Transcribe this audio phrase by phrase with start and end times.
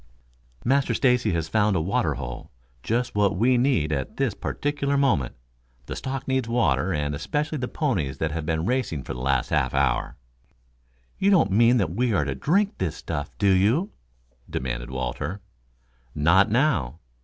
[0.65, 2.49] "Master Stacy has found a water hole,
[2.81, 5.35] just what we need at this particular moment.
[5.85, 9.51] The stock needs water, and especially the ponies that have been racing for the last
[9.51, 10.17] half hour."
[11.19, 13.91] "You don't mean that we are to drink that stuff, do you?"
[14.49, 15.39] demanded Walter.
[16.15, 16.97] "Not now.